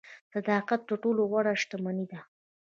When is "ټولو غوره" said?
1.03-1.53